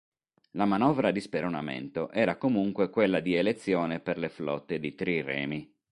La 0.53 0.65
manovra 0.65 1.11
di 1.11 1.19
speronamento 1.19 2.09
era 2.09 2.39
comunque 2.39 2.89
quella 2.89 3.19
di 3.19 3.35
elezione 3.35 3.99
per 3.99 4.17
le 4.17 4.29
flotte 4.29 4.79
di 4.79 4.95
triremi. 4.95 5.71